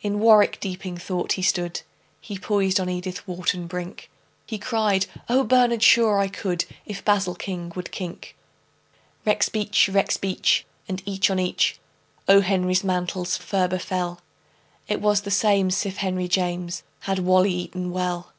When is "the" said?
15.20-15.30